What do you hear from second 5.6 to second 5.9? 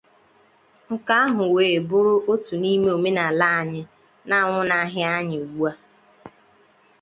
a.